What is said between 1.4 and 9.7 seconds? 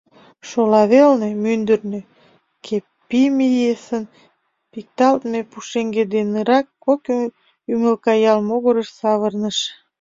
мӱндырнӧ, Кеппимиэсын пикталтме пушеҥге денырак, кок ӱмылка ял могырыш савырныш.